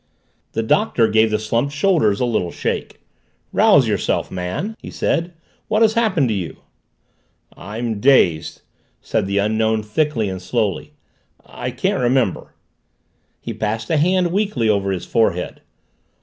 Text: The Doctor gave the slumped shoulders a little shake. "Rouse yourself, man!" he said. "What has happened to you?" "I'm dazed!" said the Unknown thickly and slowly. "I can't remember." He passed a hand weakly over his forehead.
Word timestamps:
The 0.53 0.63
Doctor 0.63 1.07
gave 1.07 1.29
the 1.29 1.37
slumped 1.37 1.73
shoulders 1.73 2.19
a 2.19 2.25
little 2.25 2.49
shake. 2.49 3.01
"Rouse 3.53 3.87
yourself, 3.87 4.31
man!" 4.31 4.75
he 4.79 4.89
said. 4.89 5.31
"What 5.67 5.83
has 5.83 5.93
happened 5.93 6.29
to 6.29 6.33
you?" 6.33 6.57
"I'm 7.55 7.99
dazed!" 7.99 8.63
said 8.99 9.27
the 9.27 9.37
Unknown 9.37 9.83
thickly 9.83 10.27
and 10.27 10.41
slowly. 10.41 10.93
"I 11.45 11.69
can't 11.69 12.01
remember." 12.01 12.55
He 13.41 13.53
passed 13.53 13.91
a 13.91 13.97
hand 13.97 14.31
weakly 14.31 14.67
over 14.67 14.91
his 14.91 15.05
forehead. 15.05 15.61